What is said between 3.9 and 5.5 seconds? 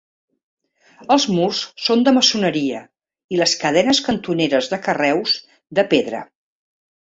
cantoneres de carreus